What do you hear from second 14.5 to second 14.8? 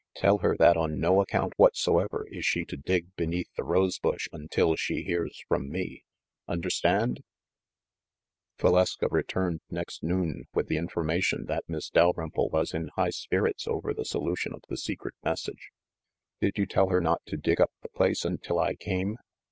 of the